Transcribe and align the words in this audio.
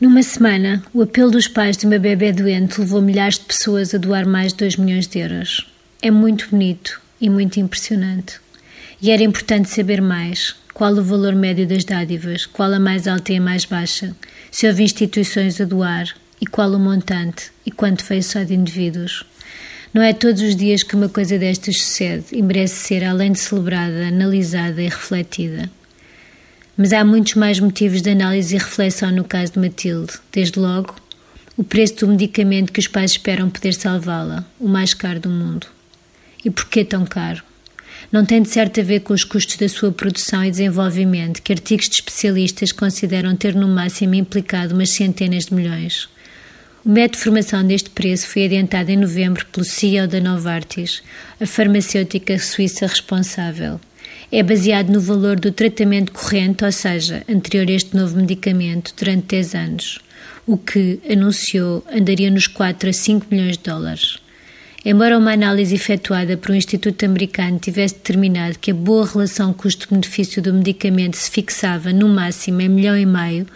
Numa 0.00 0.24
semana, 0.24 0.82
o 0.92 1.02
apelo 1.02 1.30
dos 1.30 1.46
pais 1.46 1.76
de 1.76 1.86
uma 1.86 2.00
bebê 2.00 2.32
doente 2.32 2.80
levou 2.80 3.00
milhares 3.00 3.38
de 3.38 3.44
pessoas 3.44 3.94
a 3.94 3.98
doar 3.98 4.26
mais 4.26 4.52
de 4.52 4.58
2 4.58 4.76
milhões 4.76 5.06
de 5.06 5.20
euros. 5.20 5.72
É 6.02 6.10
muito 6.10 6.48
bonito 6.50 7.00
e 7.20 7.30
muito 7.30 7.60
impressionante. 7.60 8.40
E 9.00 9.12
era 9.12 9.22
importante 9.22 9.68
saber 9.68 10.02
mais. 10.02 10.56
Qual 10.74 10.92
o 10.94 11.02
valor 11.02 11.36
médio 11.36 11.64
das 11.64 11.84
dádivas? 11.84 12.44
Qual 12.44 12.72
a 12.72 12.80
mais 12.80 13.06
alta 13.06 13.32
e 13.32 13.36
a 13.36 13.40
mais 13.40 13.66
baixa? 13.66 14.16
Se 14.50 14.66
houve 14.66 14.82
instituições 14.82 15.60
a 15.60 15.64
doar? 15.64 16.12
E 16.40 16.46
qual 16.46 16.72
o 16.72 16.78
montante? 16.80 17.52
E 17.64 17.70
quanto 17.70 18.04
veio 18.04 18.24
só 18.24 18.42
de 18.42 18.52
indivíduos? 18.52 19.24
Não 19.94 20.02
é 20.02 20.12
todos 20.12 20.42
os 20.42 20.56
dias 20.56 20.82
que 20.82 20.96
uma 20.96 21.08
coisa 21.08 21.38
destas 21.38 21.80
sucede 21.80 22.24
e 22.32 22.42
merece 22.42 22.74
ser, 22.74 23.04
além 23.04 23.30
de 23.30 23.38
celebrada, 23.38 24.08
analisada 24.08 24.82
e 24.82 24.88
refletida. 24.88 25.70
Mas 26.76 26.92
há 26.92 27.04
muitos 27.04 27.34
mais 27.34 27.60
motivos 27.60 28.02
de 28.02 28.10
análise 28.10 28.56
e 28.56 28.58
reflexão 28.58 29.12
no 29.12 29.22
caso 29.22 29.52
de 29.52 29.60
Matilde. 29.60 30.14
Desde 30.32 30.58
logo, 30.58 30.96
o 31.56 31.62
preço 31.62 31.94
do 32.00 32.08
medicamento 32.08 32.72
que 32.72 32.80
os 32.80 32.88
pais 32.88 33.12
esperam 33.12 33.48
poder 33.48 33.74
salvá-la, 33.74 34.44
o 34.58 34.66
mais 34.66 34.92
caro 34.92 35.20
do 35.20 35.28
mundo. 35.28 35.68
E 36.44 36.50
porquê 36.50 36.84
tão 36.84 37.04
caro? 37.06 37.44
Não 38.10 38.24
tem 38.24 38.42
de 38.42 38.48
certo 38.48 38.80
a 38.80 38.82
ver 38.82 39.00
com 39.00 39.14
os 39.14 39.22
custos 39.22 39.56
da 39.56 39.68
sua 39.68 39.92
produção 39.92 40.44
e 40.44 40.50
desenvolvimento, 40.50 41.42
que 41.42 41.52
artigos 41.52 41.88
de 41.88 41.94
especialistas 41.94 42.72
consideram 42.72 43.36
ter 43.36 43.54
no 43.54 43.68
máximo 43.68 44.16
implicado 44.16 44.74
umas 44.74 44.90
centenas 44.90 45.46
de 45.46 45.54
milhões. 45.54 46.08
O 46.84 46.88
método 46.88 47.18
de 47.18 47.22
formação 47.22 47.64
deste 47.64 47.90
preço 47.90 48.26
foi 48.26 48.46
adiantado 48.46 48.90
em 48.90 48.96
novembro 48.96 49.46
pelo 49.46 49.64
CEO 49.64 50.08
da 50.08 50.20
Novartis, 50.20 51.04
a 51.40 51.46
farmacêutica 51.46 52.36
suíça 52.36 52.84
responsável 52.86 53.80
é 54.30 54.42
baseado 54.42 54.90
no 54.90 55.00
valor 55.00 55.38
do 55.38 55.52
tratamento 55.52 56.12
corrente, 56.12 56.64
ou 56.64 56.72
seja, 56.72 57.22
anterior 57.28 57.68
a 57.68 57.72
este 57.72 57.96
novo 57.96 58.16
medicamento, 58.16 58.92
durante 58.96 59.26
10 59.26 59.54
anos, 59.54 59.98
o 60.46 60.56
que, 60.56 61.00
anunciou, 61.10 61.84
andaria 61.92 62.30
nos 62.30 62.46
4 62.46 62.90
a 62.90 62.92
5 62.92 63.26
milhões 63.30 63.56
de 63.56 63.64
dólares. 63.64 64.18
Embora 64.86 65.16
uma 65.16 65.32
análise 65.32 65.74
efetuada 65.74 66.36
por 66.36 66.50
um 66.50 66.54
instituto 66.54 67.06
americano 67.06 67.58
tivesse 67.58 67.94
determinado 67.94 68.58
que 68.58 68.70
a 68.70 68.74
boa 68.74 69.06
relação 69.06 69.54
custo-benefício 69.54 70.42
do 70.42 70.52
medicamento 70.52 71.16
se 71.16 71.30
fixava 71.30 71.90
no 71.90 72.06
máximo 72.06 72.60
em 72.60 72.68
milhão 72.68 72.98
e 72.98 73.06
meio, 73.06 73.46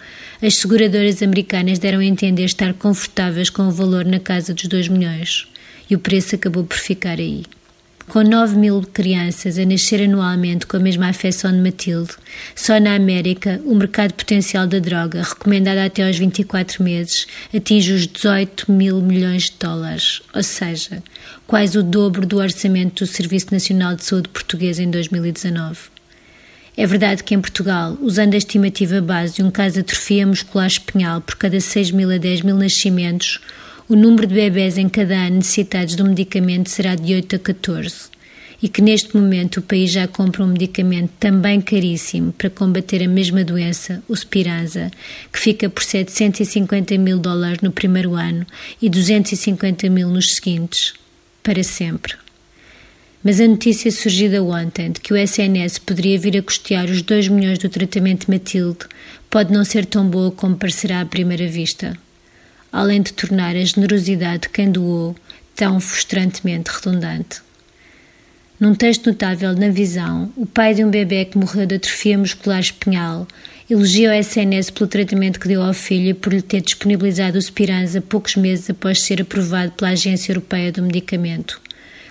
as 0.41 0.57
seguradoras 0.57 1.23
americanas 1.23 1.79
deram 1.79 1.99
a 1.99 2.05
entender 2.05 2.45
estar 2.45 2.73
confortáveis 2.73 3.51
com 3.51 3.69
o 3.69 3.71
valor 3.71 4.07
na 4.07 4.19
casa 4.19 4.55
dos 4.55 4.65
2 4.65 4.89
milhões, 4.89 5.47
e 5.91 5.95
o 5.95 5.99
preço 5.99 6.35
acabou 6.35 6.65
por 6.65 6.79
ficar 6.79 7.19
aí. 7.19 7.43
Com 8.09 8.23
9 8.23 8.57
mil 8.57 8.83
crianças 8.91 9.59
a 9.59 9.67
nascer 9.67 10.03
anualmente 10.03 10.67
com 10.67 10.79
a 10.79 10.81
mesma 10.81 11.09
afecção 11.09 11.53
de 11.53 11.59
Matilde, 11.59 12.13
só 12.57 12.81
na 12.81 12.95
América 12.95 13.61
o 13.67 13.75
mercado 13.75 14.15
potencial 14.15 14.67
da 14.67 14.79
droga, 14.79 15.23
recomendado 15.23 15.77
até 15.77 16.07
aos 16.07 16.17
24 16.17 16.83
meses, 16.83 17.27
atinge 17.55 17.93
os 17.93 18.07
18 18.07 18.73
mil 18.73 19.03
milhões 19.03 19.51
de 19.51 19.57
dólares, 19.61 20.23
ou 20.35 20.43
seja, 20.43 21.03
quase 21.47 21.77
o 21.77 21.83
dobro 21.83 22.27
do 22.27 22.39
orçamento 22.39 23.05
do 23.05 23.07
Serviço 23.07 23.49
Nacional 23.53 23.95
de 23.95 24.05
Saúde 24.05 24.31
Português 24.31 24.79
em 24.79 24.91
2019. 24.91 25.79
É 26.79 26.87
verdade 26.87 27.23
que 27.23 27.35
em 27.35 27.41
Portugal, 27.43 27.99
usando 28.01 28.33
a 28.33 28.39
estimativa 28.39 29.03
base 29.03 29.35
de 29.35 29.43
um 29.43 29.51
caso 29.51 29.75
de 29.75 29.81
atrofia 29.81 30.27
muscular 30.27 30.67
espinhal 30.67 31.21
por 31.21 31.37
cada 31.37 31.61
6 31.61 31.91
mil 31.91 32.11
a 32.11 32.17
10 32.17 32.41
mil 32.41 32.57
nascimentos, 32.57 33.39
o 33.89 33.97
número 33.97 34.27
de 34.27 34.35
bebés 34.35 34.77
em 34.77 34.87
cada 34.87 35.15
ano 35.15 35.37
necessitados 35.37 35.99
um 35.99 36.09
medicamento 36.09 36.69
será 36.69 36.95
de 36.95 37.15
8 37.15 37.37
a 37.37 37.39
14 37.39 38.11
e 38.63 38.69
que 38.69 38.83
neste 38.83 39.17
momento 39.17 39.59
o 39.59 39.63
país 39.63 39.91
já 39.91 40.07
compra 40.07 40.45
um 40.45 40.49
medicamento 40.49 41.11
também 41.19 41.59
caríssimo 41.59 42.33
para 42.33 42.51
combater 42.51 43.03
a 43.03 43.09
mesma 43.09 43.43
doença, 43.43 44.03
o 44.07 44.15
Spiranza, 44.15 44.91
que 45.33 45.39
fica 45.39 45.71
por 45.71 45.83
750 45.83 46.99
mil 46.99 47.19
dólares 47.19 47.63
no 47.63 47.73
primeiro 47.73 48.15
ano 48.15 48.45
e 48.83 48.91
250 48.91 49.89
mil 49.89 50.09
nos 50.11 50.35
seguintes, 50.35 50.93
para 51.43 51.63
sempre. 51.63 52.15
Mas 53.25 53.41
a 53.41 53.49
notícia 53.49 53.91
surgida 53.91 54.43
ontem 54.43 54.91
de 54.91 55.01
que 55.01 55.15
o 55.15 55.17
SNS 55.17 55.79
poderia 55.79 56.19
vir 56.19 56.37
a 56.37 56.43
custear 56.43 56.91
os 56.91 57.01
2 57.01 57.29
milhões 57.29 57.59
do 57.59 57.71
tratamento 57.71 58.31
Matilde 58.31 58.81
pode 59.31 59.51
não 59.51 59.65
ser 59.65 59.87
tão 59.87 60.07
boa 60.07 60.31
como 60.31 60.57
parecerá 60.57 61.01
à 61.01 61.07
primeira 61.07 61.47
vista 61.47 61.97
além 62.73 63.03
de 63.03 63.13
tornar 63.13 63.57
a 63.57 63.65
generosidade 63.65 64.43
de 64.43 64.49
quem 64.51 64.71
doou 64.71 65.17
tão 65.55 65.81
frustrantemente 65.81 66.71
redundante. 66.71 67.41
Num 68.61 68.75
texto 68.75 69.07
notável 69.07 69.55
na 69.55 69.69
visão, 69.69 70.33
o 70.37 70.45
pai 70.45 70.75
de 70.75 70.85
um 70.85 70.91
bebê 70.91 71.25
que 71.25 71.39
morreu 71.39 71.65
de 71.65 71.77
atrofia 71.77 72.19
muscular 72.19 72.61
espinhal 72.61 73.27
elogia 73.71 74.11
o 74.11 74.15
SNS 74.15 74.71
pelo 74.71 74.89
tratamento 74.89 75.39
que 75.39 75.49
deu 75.49 75.63
ao 75.63 75.75
filho 75.75 76.09
e 76.09 76.15
por 76.15 76.33
lhe 76.33 76.43
ter 76.43 76.61
disponibilizado 76.61 77.39
o 77.39 77.43
Spiranza 77.43 78.01
poucos 78.01 78.35
meses 78.35 78.69
após 78.71 79.03
ser 79.03 79.21
aprovado 79.21 79.73
pela 79.73 79.91
Agência 79.91 80.33
Europeia 80.33 80.73
do 80.73 80.83
Medicamento. 80.83 81.61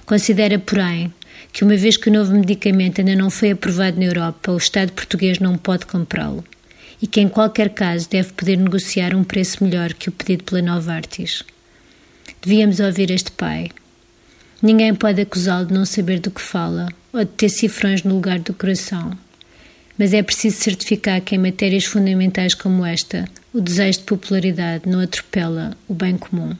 Considera, 0.05 0.59
porém, 0.59 1.11
que 1.51 1.63
uma 1.63 1.75
vez 1.75 1.97
que 1.97 2.09
o 2.09 2.13
novo 2.13 2.31
medicamento 2.33 2.99
ainda 2.99 3.15
não 3.15 3.29
foi 3.29 3.51
aprovado 3.51 3.97
na 3.97 4.05
Europa, 4.05 4.51
o 4.51 4.57
Estado 4.57 4.91
português 4.91 5.39
não 5.39 5.57
pode 5.57 5.85
comprá-lo 5.85 6.43
e 7.01 7.07
que, 7.07 7.21
em 7.21 7.29
qualquer 7.29 7.69
caso, 7.69 8.09
deve 8.09 8.33
poder 8.33 8.57
negociar 8.57 9.15
um 9.15 9.23
preço 9.23 9.63
melhor 9.63 9.93
que 9.93 10.09
o 10.09 10.11
pedido 10.11 10.43
pela 10.43 10.61
Novartis. 10.61 11.43
Devíamos 12.41 12.79
ouvir 12.79 13.11
este 13.11 13.31
pai. 13.31 13.69
Ninguém 14.61 14.95
pode 14.95 15.21
acusá-lo 15.21 15.67
de 15.67 15.73
não 15.73 15.85
saber 15.85 16.19
do 16.19 16.31
que 16.31 16.41
fala 16.41 16.87
ou 17.13 17.19
de 17.19 17.31
ter 17.31 17.49
cifrões 17.49 18.03
no 18.03 18.15
lugar 18.15 18.39
do 18.39 18.53
coração. 18.53 19.15
Mas 19.97 20.13
é 20.13 20.23
preciso 20.23 20.57
certificar 20.57 21.21
que, 21.21 21.35
em 21.35 21.39
matérias 21.39 21.85
fundamentais 21.85 22.55
como 22.55 22.85
esta, 22.85 23.27
o 23.53 23.61
desejo 23.61 23.99
de 23.99 24.05
popularidade 24.05 24.89
não 24.89 24.99
atropela 24.99 25.77
o 25.87 25.93
bem 25.93 26.17
comum. 26.17 26.57